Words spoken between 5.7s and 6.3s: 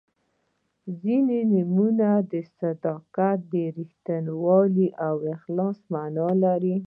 معنا